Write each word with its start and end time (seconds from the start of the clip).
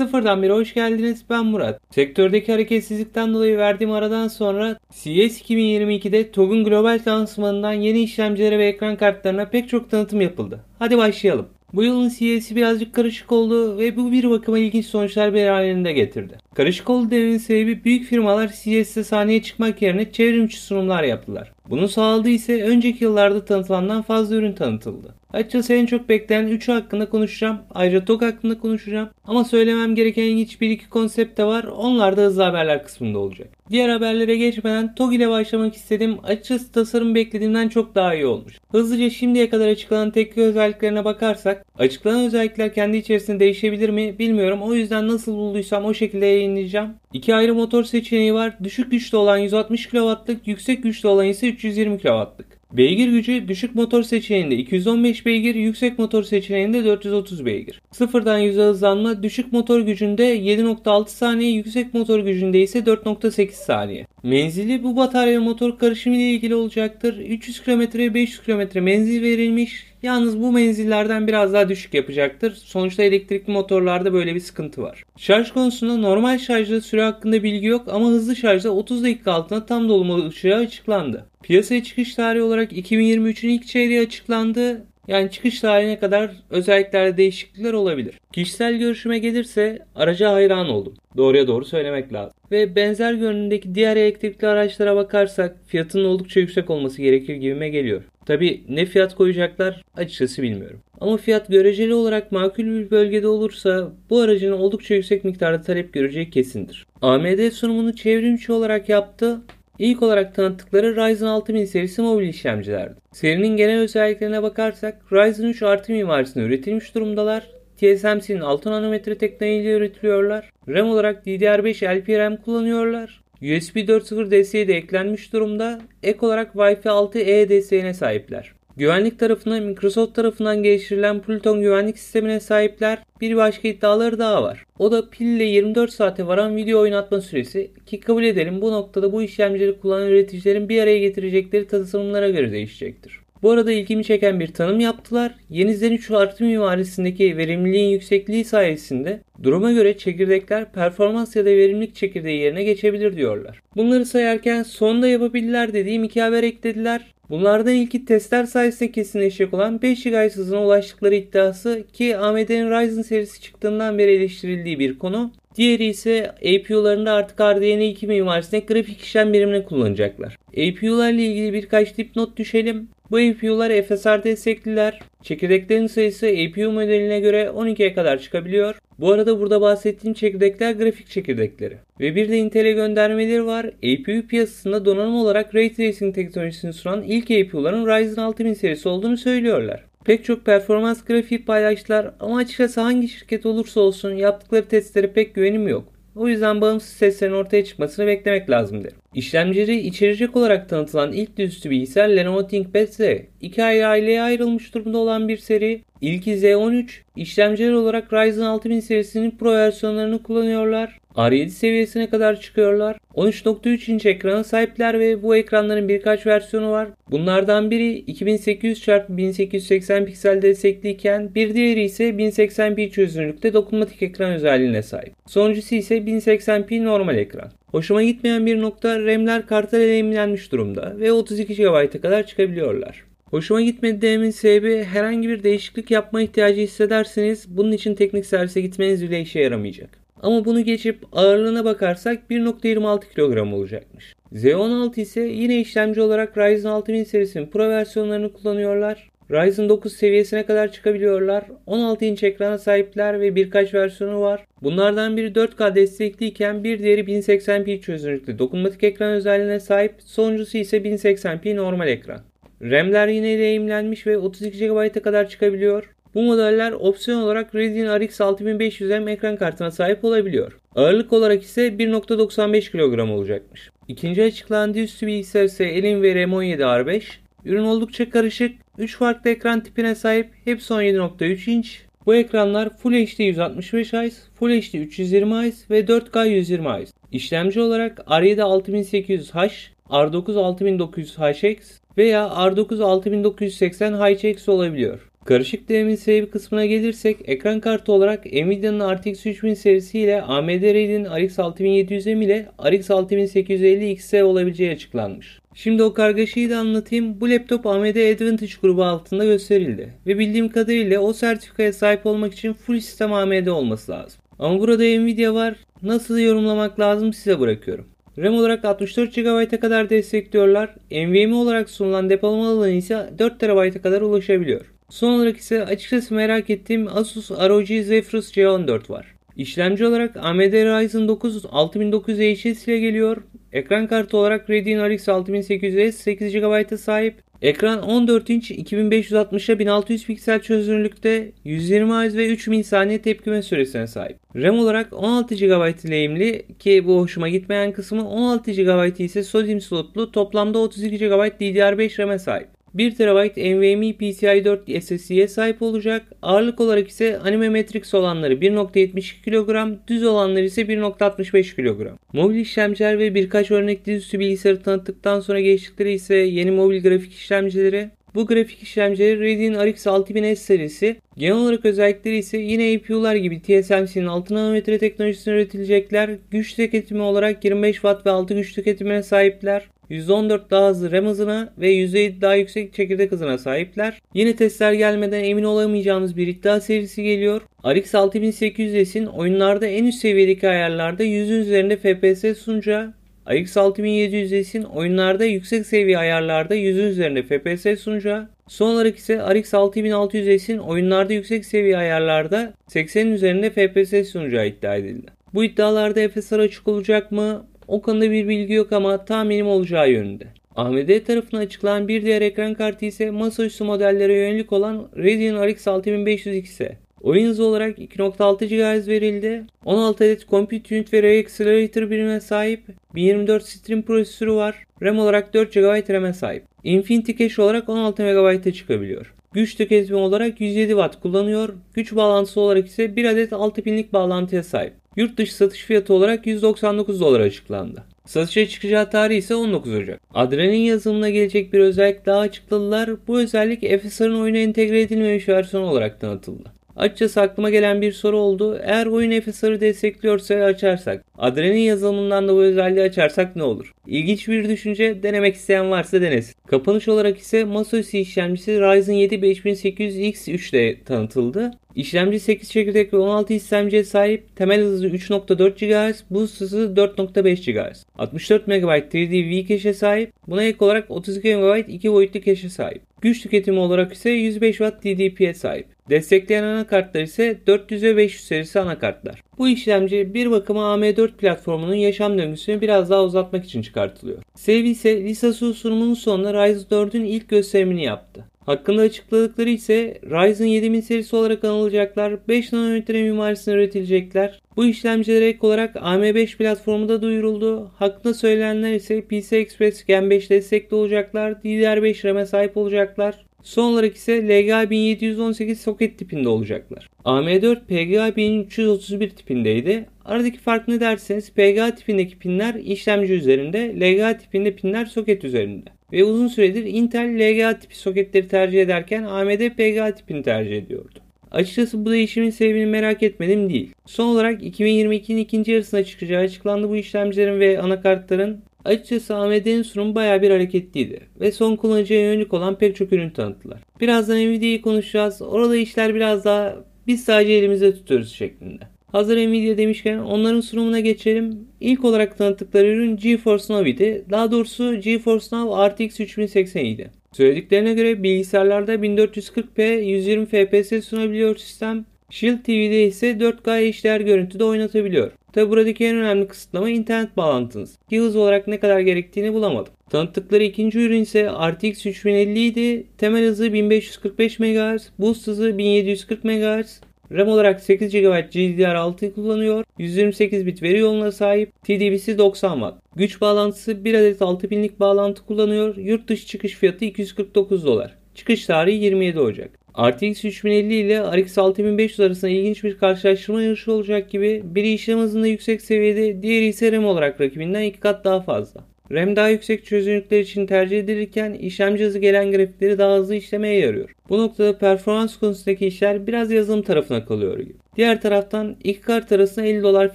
Sıfırdan 0.00 0.42
bir 0.42 0.50
hoş 0.50 0.74
geldiniz. 0.74 1.24
Ben 1.30 1.46
Murat. 1.46 1.80
Sektördeki 1.90 2.52
hareketsizlikten 2.52 3.34
dolayı 3.34 3.58
verdiğim 3.58 3.92
aradan 3.92 4.28
sonra 4.28 4.76
CES 4.92 5.42
2022'de 5.42 6.30
TOG'un 6.30 6.64
global 6.64 7.00
lansmanından 7.06 7.72
yeni 7.72 8.02
işlemcilere 8.02 8.58
ve 8.58 8.66
ekran 8.66 8.96
kartlarına 8.96 9.44
pek 9.44 9.68
çok 9.68 9.90
tanıtım 9.90 10.20
yapıldı. 10.20 10.60
Hadi 10.78 10.98
başlayalım. 10.98 11.48
Bu 11.72 11.82
yılın 11.82 12.08
CES'i 12.18 12.56
birazcık 12.56 12.94
karışık 12.94 13.32
oldu 13.32 13.78
ve 13.78 13.96
bu 13.96 14.12
bir 14.12 14.30
bakıma 14.30 14.58
ilginç 14.58 14.86
sonuçlar 14.86 15.34
beraberinde 15.34 15.92
getirdi. 15.92 16.38
Karışık 16.54 16.90
oldu 16.90 17.10
dememin 17.10 17.38
sebebi 17.38 17.84
büyük 17.84 18.04
firmalar 18.04 18.52
CES'te 18.62 19.04
sahneye 19.04 19.42
çıkmak 19.42 19.82
yerine 19.82 20.12
çevrimçi 20.12 20.60
sunumlar 20.60 21.02
yaptılar. 21.02 21.52
Bunu 21.70 21.88
sağladığı 21.88 22.28
ise 22.28 22.62
önceki 22.62 23.04
yıllarda 23.04 23.44
tanıtılandan 23.44 24.02
fazla 24.02 24.36
ürün 24.36 24.52
tanıtıldı. 24.52 25.14
Açıkçası 25.32 25.72
en 25.74 25.86
çok 25.86 26.08
beklenen 26.08 26.48
3'ü 26.48 26.72
hakkında 26.72 27.08
konuşacağım. 27.08 27.58
Ayrıca 27.74 28.04
TOG 28.04 28.22
hakkında 28.22 28.58
konuşacağım. 28.58 29.08
Ama 29.24 29.44
söylemem 29.44 29.94
gereken 29.94 30.22
ilginç 30.22 30.60
bir 30.60 30.70
iki 30.70 30.88
konsept 30.88 31.38
de 31.38 31.44
var. 31.44 31.64
Onlar 31.64 32.16
da 32.16 32.22
hızlı 32.22 32.42
haberler 32.42 32.84
kısmında 32.84 33.18
olacak. 33.18 33.48
Diğer 33.70 33.88
haberlere 33.88 34.36
geçmeden 34.36 34.94
TOG 34.94 35.14
ile 35.14 35.28
başlamak 35.30 35.74
istedim. 35.74 36.16
Açıkçası 36.22 36.72
tasarım 36.72 37.14
beklediğimden 37.14 37.68
çok 37.68 37.94
daha 37.94 38.14
iyi 38.14 38.26
olmuş. 38.26 38.58
Hızlıca 38.72 39.10
şimdiye 39.10 39.50
kadar 39.50 39.68
açıklanan 39.68 40.10
teknik 40.10 40.38
özelliklerine 40.38 41.04
bakarsak 41.04 41.66
açıklanan 41.78 42.24
özellikler 42.24 42.74
kendi 42.74 42.96
içerisinde 42.96 43.40
değişebilir 43.40 43.88
mi 43.88 44.18
bilmiyorum. 44.18 44.62
O 44.62 44.74
yüzden 44.74 45.08
nasıl 45.08 45.32
bulduysam 45.32 45.84
o 45.84 45.94
şekilde 45.94 46.39
yayınlayacağım. 46.40 46.94
İki 47.12 47.34
ayrı 47.34 47.54
motor 47.54 47.84
seçeneği 47.84 48.34
var. 48.34 48.56
Düşük 48.64 48.90
güçlü 48.90 49.16
olan 49.16 49.38
160 49.38 49.86
kW'lık, 49.86 50.48
yüksek 50.48 50.82
güçlü 50.82 51.08
olan 51.08 51.26
ise 51.26 51.48
320 51.48 51.98
kW'lık. 51.98 52.60
Beygir 52.72 53.08
gücü 53.08 53.48
düşük 53.48 53.74
motor 53.74 54.02
seçeneğinde 54.02 54.56
215 54.56 55.26
beygir, 55.26 55.54
yüksek 55.54 55.98
motor 55.98 56.22
seçeneğinde 56.22 56.84
430 56.84 57.46
beygir. 57.46 57.82
Sıfırdan 57.92 58.40
100'e 58.40 58.68
hızlanma 58.68 59.22
düşük 59.22 59.52
motor 59.52 59.80
gücünde 59.80 60.38
7.6 60.38 61.08
saniye, 61.08 61.50
yüksek 61.50 61.94
motor 61.94 62.20
gücünde 62.20 62.60
ise 62.60 62.78
4.8 62.78 63.52
saniye. 63.52 64.06
Menzili 64.22 64.84
bu 64.84 64.96
batarya 64.96 65.40
motor 65.40 65.78
karışımı 65.78 66.16
ile 66.16 66.30
ilgili 66.30 66.54
olacaktır. 66.54 67.18
300 67.18 67.62
km 67.62 67.80
500 67.80 68.42
km 68.42 68.80
menzil 68.80 69.22
verilmiş. 69.22 69.86
Yalnız 70.02 70.40
bu 70.40 70.52
menzillerden 70.52 71.26
biraz 71.26 71.52
daha 71.52 71.68
düşük 71.68 71.94
yapacaktır. 71.94 72.54
Sonuçta 72.54 73.02
elektrikli 73.02 73.50
motorlarda 73.50 74.12
böyle 74.12 74.34
bir 74.34 74.40
sıkıntı 74.40 74.82
var. 74.82 75.02
Şarj 75.18 75.50
konusunda 75.50 75.96
normal 75.96 76.38
şarjda 76.38 76.80
süre 76.80 77.02
hakkında 77.02 77.42
bilgi 77.42 77.66
yok 77.66 77.88
ama 77.88 78.08
hızlı 78.08 78.36
şarjda 78.36 78.70
30 78.70 79.04
dakika 79.04 79.32
altında 79.32 79.66
tam 79.66 79.88
dolma 79.88 80.26
ışığı 80.26 80.54
açıklandı. 80.54 81.26
Piyasaya 81.42 81.82
çıkış 81.84 82.14
tarihi 82.14 82.42
olarak 82.42 82.72
2023'ün 82.72 83.50
ilk 83.50 83.66
çeyreği 83.66 84.00
açıklandı. 84.00 84.86
Yani 85.10 85.30
çıkış 85.30 85.60
tarihine 85.60 85.98
kadar 85.98 86.30
özelliklerde 86.50 87.16
değişiklikler 87.16 87.72
olabilir. 87.72 88.14
Kişisel 88.32 88.78
görüşüme 88.78 89.18
gelirse 89.18 89.78
araca 89.94 90.32
hayran 90.32 90.68
oldum. 90.68 90.94
Doğruya 91.16 91.46
doğru 91.46 91.64
söylemek 91.64 92.12
lazım. 92.12 92.32
Ve 92.50 92.76
benzer 92.76 93.14
görünümdeki 93.14 93.74
diğer 93.74 93.96
elektrikli 93.96 94.46
araçlara 94.46 94.96
bakarsak 94.96 95.56
fiyatının 95.66 96.04
oldukça 96.04 96.40
yüksek 96.40 96.70
olması 96.70 97.02
gerekir 97.02 97.34
gibime 97.34 97.68
geliyor. 97.68 98.02
Tabi 98.26 98.64
ne 98.68 98.86
fiyat 98.86 99.14
koyacaklar 99.14 99.82
açıkçası 99.96 100.42
bilmiyorum. 100.42 100.80
Ama 101.00 101.16
fiyat 101.16 101.48
göreceli 101.48 101.94
olarak 101.94 102.32
makul 102.32 102.64
bir 102.64 102.90
bölgede 102.90 103.28
olursa 103.28 103.92
bu 104.10 104.20
aracın 104.20 104.52
oldukça 104.52 104.94
yüksek 104.94 105.24
miktarda 105.24 105.62
talep 105.62 105.92
göreceği 105.92 106.30
kesindir. 106.30 106.86
AMD 107.02 107.50
sunumunu 107.50 107.96
çevrimçi 107.96 108.52
olarak 108.52 108.88
yaptı 108.88 109.40
İlk 109.80 110.02
olarak 110.02 110.34
tanıttıkları 110.34 110.96
Ryzen 110.96 111.26
6000 111.26 111.64
serisi 111.64 112.02
mobil 112.02 112.28
işlemcilerdi. 112.28 112.94
Serinin 113.12 113.56
genel 113.56 113.80
özelliklerine 113.80 114.42
bakarsak 114.42 115.12
Ryzen 115.12 115.46
3 115.46 115.62
artı 115.62 115.92
mimarisinde 115.92 116.44
üretilmiş 116.44 116.94
durumdalar. 116.94 117.50
TSMC'nin 117.76 118.40
6 118.40 118.70
nanometre 118.70 119.18
teknolojiyle 119.18 119.72
üretiliyorlar. 119.72 120.50
RAM 120.68 120.88
olarak 120.90 121.26
DDR5 121.26 121.98
LPRAM 121.98 122.36
kullanıyorlar. 122.36 123.20
USB 123.34 123.76
4.0 123.76 124.30
desteği 124.30 124.68
de 124.68 124.74
eklenmiş 124.74 125.32
durumda. 125.32 125.80
Ek 126.02 126.26
olarak 126.26 126.54
Wi-Fi 126.54 126.88
6E 126.88 127.48
desteğine 127.48 127.94
sahipler. 127.94 128.52
Güvenlik 128.76 129.18
tarafına 129.18 129.60
Microsoft 129.60 130.14
tarafından 130.14 130.62
geliştirilen 130.62 131.22
Pluton 131.22 131.60
güvenlik 131.60 131.98
sistemine 131.98 132.40
sahipler. 132.40 132.98
Bir 133.20 133.36
başka 133.36 133.68
iddiaları 133.68 134.18
daha 134.18 134.42
var. 134.42 134.64
O 134.78 134.92
da 134.92 135.10
pille 135.10 135.44
24 135.44 135.92
saate 135.92 136.26
varan 136.26 136.56
video 136.56 136.80
oynatma 136.80 137.20
süresi 137.20 137.70
ki 137.86 138.00
kabul 138.00 138.24
edelim 138.24 138.60
bu 138.60 138.72
noktada 138.72 139.12
bu 139.12 139.22
işlemcileri 139.22 139.80
kullanan 139.80 140.08
üreticilerin 140.08 140.68
bir 140.68 140.82
araya 140.82 140.98
getirecekleri 140.98 141.66
tasarımlara 141.66 142.30
göre 142.30 142.52
değişecektir. 142.52 143.20
Bu 143.42 143.50
arada 143.50 143.72
ilgimi 143.72 144.04
çeken 144.04 144.40
bir 144.40 144.52
tanım 144.52 144.80
yaptılar. 144.80 145.34
Yeni 145.50 145.74
Zen 145.74 145.92
3 145.92 146.10
artı 146.10 146.44
mimarisindeki 146.44 147.36
verimliliğin 147.36 147.90
yüksekliği 147.90 148.44
sayesinde 148.44 149.20
duruma 149.42 149.72
göre 149.72 149.98
çekirdekler 149.98 150.72
performans 150.72 151.36
ya 151.36 151.44
da 151.44 151.50
verimlilik 151.50 151.94
çekirdeği 151.94 152.40
yerine 152.40 152.64
geçebilir 152.64 153.16
diyorlar. 153.16 153.60
Bunları 153.76 154.06
sayarken 154.06 154.62
sonda 154.62 155.08
yapabilirler 155.08 155.72
dediğim 155.72 156.04
iki 156.04 156.20
haber 156.20 156.42
eklediler. 156.42 157.14
Bunlardan 157.30 157.74
ilki 157.74 158.04
testler 158.04 158.44
sayesinde 158.44 158.92
kesinleşecek 158.92 159.54
olan 159.54 159.82
5 159.82 160.04
GHz 160.04 160.36
hızına 160.36 160.64
ulaştıkları 160.64 161.14
iddiası 161.14 161.84
ki 161.92 162.16
AMD'nin 162.16 162.70
Ryzen 162.70 163.02
serisi 163.02 163.42
çıktığından 163.42 163.98
beri 163.98 164.10
eleştirildiği 164.10 164.78
bir 164.78 164.98
konu. 164.98 165.32
Diğeri 165.56 165.84
ise 165.84 166.30
APU'larında 166.30 167.12
artık 167.12 167.40
RDNA 167.40 167.82
2 167.82 168.06
mimarisinde 168.06 168.60
grafik 168.60 169.00
işlem 169.00 169.32
birimini 169.32 169.64
kullanacaklar. 169.64 170.36
APU'larla 170.48 171.20
ilgili 171.20 171.52
birkaç 171.52 171.96
dipnot 171.96 172.36
düşelim. 172.36 172.88
Bu 173.10 173.16
APU'lar 173.16 173.82
FSR 173.82 174.24
destekliler. 174.24 175.00
Çekirdeklerin 175.22 175.86
sayısı 175.86 176.26
APU 176.26 176.72
modeline 176.72 177.20
göre 177.20 177.42
12'ye 177.54 177.94
kadar 177.94 178.18
çıkabiliyor. 178.18 178.78
Bu 179.00 179.12
arada 179.12 179.40
burada 179.40 179.60
bahsettiğim 179.60 180.14
çekirdekler 180.14 180.72
grafik 180.72 181.10
çekirdekleri. 181.10 181.76
Ve 182.00 182.14
bir 182.14 182.28
de 182.28 182.38
Intel'e 182.38 182.72
göndermeleri 182.72 183.46
var. 183.46 183.66
APU 183.66 184.26
piyasasında 184.28 184.84
donanım 184.84 185.14
olarak 185.14 185.54
Ray 185.54 185.72
Tracing 185.72 186.14
teknolojisini 186.14 186.72
sunan 186.72 187.02
ilk 187.02 187.30
APU'ların 187.30 187.86
Ryzen 187.86 188.22
6000 188.22 188.54
serisi 188.54 188.88
olduğunu 188.88 189.16
söylüyorlar. 189.16 189.84
Pek 190.04 190.24
çok 190.24 190.46
performans 190.46 191.04
grafiği 191.04 191.44
paylaştılar 191.44 192.10
ama 192.20 192.36
açıkçası 192.36 192.80
hangi 192.80 193.08
şirket 193.08 193.46
olursa 193.46 193.80
olsun 193.80 194.14
yaptıkları 194.14 194.68
testlere 194.68 195.12
pek 195.12 195.34
güvenim 195.34 195.68
yok. 195.68 195.99
O 196.16 196.28
yüzden 196.28 196.60
bağımsız 196.60 196.88
seslerin 196.88 197.32
ortaya 197.32 197.64
çıkmasını 197.64 198.06
beklemek 198.06 198.50
lazım 198.50 198.84
derim. 198.84 198.96
İşlemcileri 199.14 199.76
içerecek 199.76 200.36
olarak 200.36 200.68
tanıtılan 200.68 201.12
ilk 201.12 201.36
dizüstü 201.36 201.70
bilgisayar 201.70 202.08
Lenovo 202.08 202.46
ThinkPad 202.46 202.86
Z. 202.86 203.00
İki 203.40 203.64
ayrı 203.64 203.86
aileye 203.86 204.22
ayrılmış 204.22 204.74
durumda 204.74 204.98
olan 204.98 205.28
bir 205.28 205.36
seri. 205.36 205.82
İlki 206.00 206.32
Z13, 206.32 206.88
işlemciler 207.16 207.72
olarak 207.72 208.12
Ryzen 208.12 208.42
6000 208.42 208.80
serisinin 208.80 209.30
Pro 209.30 209.52
versiyonlarını 209.52 210.22
kullanıyorlar. 210.22 210.99
R7 211.16 211.48
seviyesine 211.48 212.10
kadar 212.10 212.40
çıkıyorlar. 212.40 212.96
13.3 213.14 213.92
inç 213.92 214.06
ekrana 214.06 214.44
sahipler 214.44 215.00
ve 215.00 215.22
bu 215.22 215.36
ekranların 215.36 215.88
birkaç 215.88 216.26
versiyonu 216.26 216.70
var. 216.70 216.88
Bunlardan 217.10 217.70
biri 217.70 217.92
2800 217.92 218.78
x 218.78 218.88
1880 219.08 220.04
piksel 220.04 220.42
destekliyken 220.42 221.34
bir 221.34 221.54
diğeri 221.54 221.82
ise 221.82 222.10
1080p 222.10 222.90
çözünürlükte 222.90 223.52
dokunmatik 223.52 224.02
ekran 224.02 224.32
özelliğine 224.32 224.82
sahip. 224.82 225.12
Sonuncusu 225.26 225.74
ise 225.74 225.98
1080p 225.98 226.84
normal 226.84 227.16
ekran. 227.16 227.52
Hoşuma 227.66 228.02
gitmeyen 228.02 228.46
bir 228.46 228.60
nokta 228.60 228.98
RAM'ler 228.98 229.46
karta 229.46 229.78
deneyimlenmiş 229.78 230.52
durumda 230.52 230.94
ve 231.00 231.12
32 231.12 231.56
GB'a 231.56 231.90
kadar 231.90 232.26
çıkabiliyorlar. 232.26 233.04
Hoşuma 233.24 233.60
gitmedi 233.60 234.02
dememin 234.02 234.30
sebebi 234.30 234.84
herhangi 234.84 235.28
bir 235.28 235.42
değişiklik 235.42 235.90
yapma 235.90 236.22
ihtiyacı 236.22 236.60
hissederseniz 236.60 237.56
bunun 237.56 237.72
için 237.72 237.94
teknik 237.94 238.26
servise 238.26 238.60
gitmeniz 238.60 239.02
bile 239.02 239.20
işe 239.20 239.40
yaramayacak. 239.40 239.99
Ama 240.22 240.44
bunu 240.44 240.64
geçip 240.64 240.98
ağırlığına 241.12 241.64
bakarsak 241.64 242.22
1.26 242.30 243.12
kilogram 243.14 243.54
olacakmış. 243.54 244.14
Z16 244.32 245.00
ise 245.00 245.20
yine 245.20 245.60
işlemci 245.60 246.00
olarak 246.00 246.38
Ryzen 246.38 246.68
6000 246.68 247.04
serisinin 247.04 247.46
Pro 247.46 247.68
versiyonlarını 247.68 248.32
kullanıyorlar. 248.32 249.10
Ryzen 249.30 249.68
9 249.68 249.92
seviyesine 249.92 250.46
kadar 250.46 250.72
çıkabiliyorlar. 250.72 251.44
16 251.66 252.04
inç 252.04 252.22
ekrana 252.22 252.58
sahipler 252.58 253.20
ve 253.20 253.34
birkaç 253.34 253.74
versiyonu 253.74 254.20
var. 254.20 254.44
Bunlardan 254.62 255.16
biri 255.16 255.32
4K 255.32 255.74
destekliyken 255.74 256.64
bir 256.64 256.78
diğeri 256.78 257.00
1080p 257.00 257.80
çözünürlükte 257.80 258.38
dokunmatik 258.38 258.84
ekran 258.84 259.12
özelliğine 259.12 259.60
sahip. 259.60 259.94
Sonuncusu 260.04 260.58
ise 260.58 260.76
1080p 260.78 261.56
normal 261.56 261.88
ekran. 261.88 262.20
RAM'ler 262.62 263.08
yine 263.08 263.38
lehimlenmiş 263.38 264.06
ve 264.06 264.18
32 264.18 264.68
GB'a 264.68 265.02
kadar 265.02 265.28
çıkabiliyor. 265.28 265.90
Bu 266.14 266.22
modeller 266.22 266.72
opsiyon 266.72 267.22
olarak 267.22 267.54
Radeon 267.54 268.00
RX 268.00 268.20
6500M 268.20 269.10
ekran 269.10 269.36
kartına 269.36 269.70
sahip 269.70 270.04
olabiliyor. 270.04 270.58
Ağırlık 270.74 271.12
olarak 271.12 271.42
ise 271.42 271.68
1.95 271.68 272.70
kilogram 272.70 273.12
olacakmış. 273.12 273.70
İkinci 273.88 274.22
açıklandığı 274.22 274.78
üstü 274.78 275.06
bilgisayar 275.06 275.44
ise 275.44 275.64
Alienware 275.64 276.24
M17R5. 276.24 277.02
Ürün 277.44 277.64
oldukça 277.64 278.10
karışık. 278.10 278.52
3 278.78 278.96
farklı 278.96 279.30
ekran 279.30 279.62
tipine 279.62 279.94
sahip. 279.94 280.28
Hepsi 280.44 280.74
17.3 280.74 281.50
inç. 281.50 281.82
Bu 282.06 282.14
ekranlar 282.14 282.76
Full 282.76 282.92
HD 282.92 283.18
165 283.18 283.92
Hz, 283.92 284.28
Full 284.34 284.50
HD 284.50 284.74
320 284.74 285.34
Hz 285.34 285.70
ve 285.70 285.80
4K 285.80 286.28
120 286.28 286.68
Hz. 286.68 286.92
İşlemci 287.12 287.60
olarak 287.60 287.98
R7 287.98 288.40
6800H, 288.40 289.50
R9 289.90 290.34
6900HX 290.34 291.58
veya 291.98 292.26
R9 292.26 292.82
6980 292.82 293.92
HX 293.92 294.48
olabiliyor. 294.48 295.09
Karışık 295.24 295.68
dememin 295.68 295.94
sebebi 295.94 296.30
kısmına 296.30 296.66
gelirsek 296.66 297.16
ekran 297.24 297.60
kartı 297.60 297.92
olarak 297.92 298.26
Nvidia'nın 298.26 298.94
RTX 298.94 299.26
3000 299.26 299.54
serisi 299.54 299.98
ile 299.98 300.22
AMD 300.22 300.62
Radeon 300.62 301.04
RX 301.04 301.38
6700M 301.38 302.24
ile 302.24 302.48
RX 302.70 302.90
6850 302.90 303.90
XT 303.90 304.14
olabileceği 304.14 304.70
açıklanmış. 304.70 305.38
Şimdi 305.54 305.82
o 305.82 305.94
kargaşayı 305.94 306.50
da 306.50 306.58
anlatayım. 306.58 307.20
Bu 307.20 307.30
laptop 307.30 307.66
AMD 307.66 308.14
Advantage 308.14 308.52
grubu 308.62 308.84
altında 308.84 309.24
gösterildi. 309.24 309.94
Ve 310.06 310.18
bildiğim 310.18 310.48
kadarıyla 310.48 311.00
o 311.00 311.12
sertifikaya 311.12 311.72
sahip 311.72 312.06
olmak 312.06 312.32
için 312.32 312.52
full 312.52 312.80
sistem 312.80 313.12
AMD 313.12 313.46
olması 313.46 313.92
lazım. 313.92 314.20
Ama 314.38 314.60
burada 314.60 314.82
Nvidia 314.82 315.34
var. 315.34 315.54
Nasıl 315.82 316.18
yorumlamak 316.18 316.80
lazım 316.80 317.12
size 317.12 317.40
bırakıyorum. 317.40 317.86
RAM 318.18 318.34
olarak 318.34 318.64
64 318.64 319.14
GB'a 319.14 319.60
kadar 319.60 319.90
destekliyorlar. 319.90 320.74
NVMe 320.90 321.34
olarak 321.34 321.70
sunulan 321.70 322.10
depolama 322.10 322.48
alanı 322.48 322.70
ise 322.70 323.10
4 323.18 323.40
TB'a 323.40 323.82
kadar 323.82 324.00
ulaşabiliyor. 324.00 324.79
Son 324.90 325.10
olarak 325.10 325.36
ise 325.36 325.64
açıkçası 325.64 326.14
merak 326.14 326.50
ettiğim 326.50 326.88
Asus 326.88 327.30
ROG 327.30 327.66
Zephyrus 327.66 328.32
C14 328.32 328.90
var. 328.90 329.06
İşlemci 329.36 329.86
olarak 329.86 330.16
AMD 330.16 330.52
Ryzen 330.52 331.08
9 331.08 331.44
6900HS 331.44 332.70
ile 332.70 332.78
geliyor. 332.78 333.22
Ekran 333.52 333.86
kartı 333.86 334.16
olarak 334.16 334.50
Radeon 334.50 334.90
RX 334.90 335.08
6800S 335.08 335.92
8 335.92 336.32
GB'a 336.32 336.76
sahip. 336.76 337.14
Ekran 337.42 337.82
14 337.82 338.30
inç 338.30 338.50
2560'a 338.50 339.58
1600 339.58 340.06
piksel 340.06 340.40
çözünürlükte 340.40 341.32
120 341.44 341.92
Hz 341.92 342.16
ve 342.16 342.28
3000 342.28 342.62
saniye 342.62 343.02
tepkime 343.02 343.42
süresine 343.42 343.86
sahip. 343.86 344.16
RAM 344.36 344.58
olarak 344.58 344.92
16 344.92 345.34
GB 345.34 345.90
lehimli 345.90 346.46
ki 346.58 346.86
bu 346.86 346.98
hoşuma 347.00 347.28
gitmeyen 347.28 347.72
kısmı 347.72 348.08
16 348.08 348.52
GB 348.52 349.00
ise 349.00 349.22
SODIMM 349.22 349.60
slotlu 349.60 350.12
toplamda 350.12 350.58
32 350.58 350.98
GB 350.98 351.12
DDR5 351.40 351.98
RAM'e 351.98 352.18
sahip. 352.18 352.48
1 352.74 352.94
TB 352.94 353.36
NVMe 353.36 353.92
PCIe 353.92 354.44
4 354.44 354.82
SSD'ye 354.82 355.28
sahip 355.28 355.62
olacak. 355.62 356.02
Ağırlık 356.22 356.60
olarak 356.60 356.88
ise 356.88 357.18
Anime 357.18 357.48
Matrix 357.48 357.94
olanları 357.94 358.34
1.72 358.34 359.24
kilogram, 359.24 359.76
düz 359.88 360.04
olanları 360.04 360.44
ise 360.44 360.62
1.65 360.62 361.56
kilogram. 361.56 361.98
Mobil 362.12 362.36
işlemciler 362.36 362.98
ve 362.98 363.14
birkaç 363.14 363.50
örnek 363.50 363.86
dizüstü 363.86 364.18
bilgisayarı 364.18 364.62
tanıttıktan 364.62 365.20
sonra 365.20 365.40
geçtikleri 365.40 365.92
ise 365.92 366.14
yeni 366.14 366.50
mobil 366.50 366.82
grafik 366.82 367.12
işlemcileri. 367.12 367.90
Bu 368.14 368.26
grafik 368.26 368.62
işlemcileri 368.62 369.20
Radeon 369.20 369.66
RX 369.66 369.86
6000S 369.86 370.36
serisi. 370.36 370.96
Genel 371.16 371.36
olarak 371.36 371.64
özellikleri 371.64 372.16
ise 372.16 372.38
yine 372.38 372.76
APU'lar 372.76 373.14
gibi 373.14 373.42
TSMC'nin 373.42 374.06
6 374.06 374.34
nanometre 374.34 374.78
teknolojisinde 374.78 375.34
üretilecekler. 375.34 376.10
Güç 376.30 376.54
tüketimi 376.54 377.02
olarak 377.02 377.44
25 377.44 377.74
Watt 377.74 378.06
ve 378.06 378.10
6 378.10 378.34
güç 378.34 378.54
tüketimine 378.54 379.02
sahipler. 379.02 379.68
%14 379.90 380.50
daha 380.50 380.68
hızlı 380.68 380.92
RAM 380.92 381.06
hızına 381.06 381.52
ve 381.58 381.72
%7 381.72 382.20
daha 382.20 382.34
yüksek 382.34 382.74
çekirdek 382.74 383.12
hızına 383.12 383.38
sahipler. 383.38 383.98
Yine 384.14 384.36
testler 384.36 384.72
gelmeden 384.72 385.24
emin 385.24 385.44
olamayacağımız 385.44 386.16
bir 386.16 386.26
iddia 386.26 386.60
serisi 386.60 387.02
geliyor. 387.02 387.42
RX 387.66 387.94
6800S'in 387.94 389.06
oyunlarda 389.06 389.66
en 389.66 389.84
üst 389.84 389.98
seviyedeki 389.98 390.48
ayarlarda 390.48 391.04
100'ün 391.04 391.40
üzerinde 391.40 391.76
FPS 391.76 392.42
sunacağı, 392.42 392.94
RX 393.30 393.56
6700S'in 393.56 394.64
oyunlarda 394.64 395.24
yüksek 395.24 395.66
seviye 395.66 395.98
ayarlarda 395.98 396.56
100'ün 396.56 396.86
üzerinde 396.86 397.22
FPS 397.22 397.82
sunacağı, 397.82 398.28
son 398.48 398.74
olarak 398.74 398.96
ise 398.96 399.16
RX 399.16 399.54
6600S'in 399.54 400.58
oyunlarda 400.58 401.12
yüksek 401.12 401.44
seviye 401.44 401.76
ayarlarda 401.76 402.52
80'in 402.68 403.12
üzerinde 403.12 403.50
FPS 403.50 404.12
sunacağı 404.12 404.46
iddia 404.46 404.76
edildi. 404.76 405.06
Bu 405.34 405.44
iddialarda 405.44 406.08
FSR 406.08 406.38
açık 406.38 406.68
olacak 406.68 407.12
mı? 407.12 407.46
O 407.70 407.82
konuda 407.82 408.10
bir 408.10 408.28
bilgi 408.28 408.54
yok 408.54 408.72
ama 408.72 409.04
tahminim 409.04 409.46
olacağı 409.46 409.90
yönünde. 409.90 410.26
AMD 410.56 411.04
tarafından 411.06 411.42
açıklanan 411.42 411.88
bir 411.88 412.02
diğer 412.02 412.22
ekran 412.22 412.54
kartı 412.54 412.84
ise 412.84 413.10
masaüstü 413.10 413.64
modellere 413.64 414.14
yönelik 414.14 414.52
olan 414.52 414.88
Radeon 414.96 415.48
RX 415.48 415.68
6500 415.68 416.36
XE. 416.36 416.76
Oyun 417.02 417.28
hızı 417.28 417.44
olarak 417.44 417.78
2.6 417.78 418.46
GHz 418.46 418.88
verildi. 418.88 419.44
16 419.64 420.04
adet 420.04 420.28
Compute 420.28 420.76
Unit 420.76 420.92
ve 420.92 421.02
Ray 421.02 421.18
Accelerator 421.18 421.90
birimine 421.90 422.20
sahip. 422.20 422.62
1024 422.94 423.44
Stream 423.44 423.82
prosesörü 423.82 424.32
var. 424.32 424.64
RAM 424.82 424.98
olarak 424.98 425.34
4 425.34 425.52
GB 425.52 425.90
RAM'e 425.90 426.12
sahip. 426.12 426.44
Infinity 426.64 427.12
Cache 427.12 427.42
olarak 427.42 427.68
16 427.68 428.02
MB'e 428.02 428.52
çıkabiliyor. 428.52 429.14
Güç 429.32 429.56
tüketimi 429.56 429.98
olarak 429.98 430.40
107 430.40 430.68
Watt 430.68 431.00
kullanıyor. 431.00 431.54
Güç 431.74 431.96
bağlantısı 431.96 432.40
olarak 432.40 432.66
ise 432.66 432.96
1 432.96 433.04
adet 433.04 433.32
6 433.32 433.62
pinlik 433.62 433.92
bağlantıya 433.92 434.42
sahip. 434.42 434.79
Yurt 434.96 435.18
dışı 435.18 435.34
satış 435.34 435.64
fiyatı 435.64 435.94
olarak 435.94 436.26
199 436.26 437.00
dolar 437.00 437.20
açıklandı. 437.20 437.84
Satışa 438.06 438.46
çıkacağı 438.46 438.90
tarih 438.90 439.16
ise 439.16 439.34
19 439.34 439.74
Ocak. 439.74 440.00
Adrenalin 440.14 440.58
yazılımına 440.58 441.10
gelecek 441.10 441.52
bir 441.52 441.58
özellik 441.58 442.06
daha 442.06 442.18
açıkladılar. 442.18 442.90
Bu 443.08 443.20
özellik 443.20 443.80
FSR'ın 443.82 444.20
oyuna 444.20 444.38
entegre 444.38 444.80
edilmemiş 444.80 445.28
versiyon 445.28 445.62
olarak 445.62 446.00
tanıtıldı. 446.00 446.52
Açıkçası 446.76 447.20
aklıma 447.20 447.50
gelen 447.50 447.82
bir 447.82 447.92
soru 447.92 448.18
oldu. 448.18 448.58
Eğer 448.62 448.86
oyun 448.86 449.20
FSR'ı 449.20 449.60
destekliyorsa 449.60 450.34
açarsak, 450.34 451.04
Adrenalin 451.18 451.58
yazılımından 451.58 452.28
da 452.28 452.34
bu 452.34 452.42
özelliği 452.42 452.84
açarsak 452.84 453.36
ne 453.36 453.42
olur? 453.42 453.72
İlginç 453.86 454.28
bir 454.28 454.48
düşünce, 454.48 455.02
denemek 455.02 455.34
isteyen 455.34 455.70
varsa 455.70 456.00
denesin. 456.00 456.34
Kapanış 456.46 456.88
olarak 456.88 457.18
ise 457.18 457.44
masaüstü 457.44 457.96
işlemcisi 457.96 458.60
Ryzen 458.60 458.94
7 458.94 459.14
5800X3'de 459.14 460.84
tanıtıldı. 460.84 461.50
İşlemci 461.74 462.20
8 462.20 462.50
çekirdek 462.50 462.92
ve 462.92 462.96
16 462.96 463.32
işlemciye 463.34 463.84
sahip, 463.84 464.36
temel 464.36 464.60
hızı 464.60 464.88
3.4 464.88 465.90
GHz, 465.90 466.04
boost 466.10 466.40
hızı 466.40 466.74
4.5 466.76 467.52
GHz. 467.52 467.86
64 467.98 468.46
MB 468.46 468.52
3D 468.52 469.30
V 469.30 469.46
cache 469.46 469.74
sahip, 469.74 470.12
buna 470.26 470.44
ek 470.44 470.64
olarak 470.64 470.90
32 470.90 471.36
MB 471.36 471.68
2 471.68 471.92
boyutlu 471.92 472.20
cache 472.20 472.48
sahip. 472.48 472.82
Güç 473.00 473.22
tüketimi 473.22 473.58
olarak 473.58 473.92
ise 473.92 474.10
105 474.10 474.56
Watt 474.56 474.84
DDP'ye 474.84 475.34
sahip. 475.34 475.66
Destekleyen 475.90 476.42
anakartlar 476.42 477.02
ise 477.02 477.38
400 477.46 477.82
ve 477.82 477.96
500 477.96 478.24
serisi 478.24 478.60
anakartlar. 478.60 479.22
Bu 479.38 479.48
işlemci 479.48 480.14
bir 480.14 480.30
bakıma 480.30 480.74
AM4 480.74 481.16
platformunun 481.16 481.74
yaşam 481.74 482.18
döngüsünü 482.18 482.60
biraz 482.60 482.90
daha 482.90 483.04
uzatmak 483.04 483.44
için 483.44 483.62
çıkartılıyor. 483.62 484.18
Sevi 484.34 484.68
ise 484.68 485.04
Lisasu 485.04 485.54
sunumunun 485.54 485.94
sonunda 485.94 486.32
Ryzen 486.32 486.62
4'ün 486.70 487.04
ilk 487.04 487.28
gösterimini 487.28 487.84
yaptı. 487.84 488.24
Hakkında 488.46 488.82
açıkladıkları 488.82 489.50
ise 489.50 490.00
Ryzen 490.04 490.46
7000 490.46 490.80
serisi 490.80 491.16
olarak 491.16 491.44
anılacaklar, 491.44 492.28
5 492.28 492.52
nanometre 492.52 493.02
mimarisinde 493.02 493.54
üretilecekler. 493.54 494.40
Bu 494.56 494.66
işlemciler 494.66 495.22
ek 495.22 495.38
olarak 495.40 495.76
AM5 495.76 496.36
platformunda 496.36 497.02
duyuruldu. 497.02 497.70
Hakkında 497.76 498.14
söylenenler 498.14 498.72
ise 498.72 499.00
PCI 499.00 499.36
Express 499.36 499.84
Gen 499.84 500.10
5 500.10 500.30
destekli 500.30 500.74
olacaklar, 500.74 501.32
DDR5 501.32 502.04
RAM'e 502.04 502.26
sahip 502.26 502.56
olacaklar. 502.56 503.24
Son 503.42 503.72
olarak 503.72 503.96
ise 503.96 504.28
LGA 504.28 504.70
1718 504.70 505.60
soket 505.60 505.98
tipinde 505.98 506.28
olacaklar. 506.28 506.88
AM4 507.04 507.56
PGA 507.66 508.16
1331 508.16 509.10
tipindeydi. 509.10 509.86
Aradaki 510.04 510.38
fark 510.38 510.68
ne 510.68 510.80
derseniz 510.80 511.32
PGA 511.32 511.74
tipindeki 511.74 512.18
pinler 512.18 512.54
işlemci 512.54 513.12
üzerinde, 513.12 513.74
LGA 513.80 514.18
tipinde 514.18 514.54
pinler 514.54 514.84
soket 514.84 515.24
üzerinde. 515.24 515.70
Ve 515.92 516.04
uzun 516.04 516.28
süredir 516.28 516.64
Intel 516.64 517.18
LGA 517.18 517.58
tipi 517.58 517.78
soketleri 517.78 518.28
tercih 518.28 518.62
ederken 518.62 519.02
AMD 519.02 519.50
PGA 519.50 519.94
tipini 519.94 520.22
tercih 520.22 520.56
ediyordu. 520.56 520.98
Açıkçası 521.30 521.84
bu 521.84 521.90
değişimin 521.90 522.30
sebebini 522.30 522.66
merak 522.66 523.02
etmedim 523.02 523.50
değil. 523.50 523.74
Son 523.86 524.06
olarak 524.06 524.42
2022'nin 524.42 525.16
ikinci 525.16 525.52
yarısına 525.52 525.84
çıkacağı 525.84 526.22
açıklandı 526.22 526.68
bu 526.68 526.76
işlemcilerin 526.76 527.40
ve 527.40 527.60
anakartların. 527.60 528.40
Açıkçası 528.64 529.16
AMD'nin 529.16 529.62
sunumu 529.62 529.94
baya 529.94 530.22
bir 530.22 530.30
hareketliydi 530.30 531.00
ve 531.20 531.32
son 531.32 531.56
kullanıcıya 531.56 532.00
yönelik 532.00 532.34
olan 532.34 532.58
pek 532.58 532.76
çok 532.76 532.92
ürün 532.92 533.10
tanıttılar. 533.10 533.60
Birazdan 533.80 534.16
Nvidia'yı 534.16 534.62
konuşacağız. 534.62 535.22
Orada 535.22 535.56
işler 535.56 535.94
biraz 535.94 536.24
daha 536.24 536.56
biz 536.86 537.04
sadece 537.04 537.32
elimizde 537.32 537.74
tutuyoruz 537.74 538.12
şeklinde. 538.12 538.64
Hazır 538.92 539.16
Nvidia 539.16 539.56
demişken 539.56 539.98
onların 539.98 540.40
sunumuna 540.40 540.80
geçelim. 540.80 541.48
İlk 541.60 541.84
olarak 541.84 542.18
tanıttıkları 542.18 542.66
ürün 542.66 542.96
GeForce 542.96 543.44
Now 543.54 543.70
idi. 543.70 544.04
Daha 544.10 544.30
doğrusu 544.30 544.80
GeForce 544.80 545.26
Now 545.32 545.68
RTX 545.68 546.00
3080 546.00 546.64
idi. 546.64 546.90
Söylediklerine 547.12 547.74
göre 547.74 548.02
bilgisayarlarda 548.02 548.74
1440p 548.74 549.80
120 549.80 550.26
fps 550.26 550.88
sunabiliyor 550.88 551.36
sistem. 551.36 551.84
Shield 552.10 552.38
TV'de 552.38 552.84
ise 552.84 553.10
4K 553.10 553.72
HDR 553.72 554.00
görüntüde 554.00 554.44
oynatabiliyor. 554.44 555.12
Tabi 555.32 555.50
buradaki 555.50 555.84
en 555.84 555.96
önemli 555.96 556.28
kısıtlama 556.28 556.70
internet 556.70 557.16
bağlantınız. 557.16 557.78
Ki 557.90 558.00
hız 558.00 558.16
olarak 558.16 558.46
ne 558.46 558.60
kadar 558.60 558.80
gerektiğini 558.80 559.32
bulamadım. 559.32 559.72
Tanıttıkları 559.90 560.42
ikinci 560.42 560.78
ürün 560.78 561.02
ise 561.02 561.30
RTX 561.50 561.86
3050 561.86 562.46
idi. 562.46 562.86
Temel 562.98 563.24
hızı 563.24 563.52
1545 563.52 564.38
MHz, 564.38 564.88
boost 564.98 565.26
hızı 565.26 565.58
1740 565.58 566.24
MHz, 566.24 566.80
RAM 567.12 567.28
olarak 567.28 567.60
8 567.60 567.92
GB 567.92 567.96
GDDR6 567.96 569.12
kullanıyor. 569.14 569.64
128 569.78 570.46
bit 570.46 570.62
veri 570.62 570.78
yoluna 570.78 571.12
sahip. 571.12 571.52
TDP'si 571.62 572.18
90 572.18 572.52
Watt. 572.52 572.78
Güç 572.96 573.20
bağlantısı 573.20 573.84
1 573.84 573.94
adet 573.94 574.20
6000'lik 574.20 574.80
bağlantı 574.80 575.26
kullanıyor. 575.26 575.76
Yurt 575.76 576.08
dışı 576.08 576.26
çıkış 576.26 576.54
fiyatı 576.54 576.84
249 576.84 577.66
dolar. 577.66 577.96
Çıkış 578.14 578.46
tarihi 578.46 578.84
27 578.84 579.20
Ocak. 579.20 579.50
RTX 579.78 580.24
3050 580.24 580.74
ile 580.74 581.22
RX 581.22 581.38
6500 581.38 582.00
arasında 582.00 582.30
ilginç 582.30 582.64
bir 582.64 582.78
karşılaştırma 582.78 583.42
yarışı 583.42 583.72
olacak 583.72 584.10
gibi 584.10 584.42
biri 584.44 584.72
işlem 584.72 584.98
hızında 584.98 585.26
yüksek 585.26 585.62
seviyede 585.62 586.22
diğeri 586.22 586.46
ise 586.46 586.72
RAM 586.72 586.84
olarak 586.84 587.20
rakibinden 587.20 587.62
2 587.62 587.80
kat 587.80 588.04
daha 588.04 588.20
fazla. 588.20 588.69
RAM 588.92 589.16
daha 589.16 589.28
yüksek 589.28 589.66
çözünürlükler 589.66 590.20
için 590.20 590.46
tercih 590.46 590.78
edilirken 590.78 591.32
işlemci 591.32 591.84
hızı 591.84 591.98
gelen 591.98 592.30
grafikleri 592.32 592.78
daha 592.78 592.96
hızlı 592.96 593.14
işlemeye 593.14 593.60
yarıyor. 593.60 593.90
Bu 594.08 594.18
noktada 594.18 594.58
performans 594.58 595.16
konusundaki 595.16 595.66
işler 595.66 596.06
biraz 596.06 596.30
yazılım 596.30 596.62
tarafına 596.62 597.04
kalıyor 597.04 597.38
gibi. 597.38 597.58
Diğer 597.76 598.00
taraftan 598.00 598.56
iki 598.64 598.80
kart 598.80 599.12
arasında 599.12 599.46
50 599.46 599.62
dolar 599.62 599.94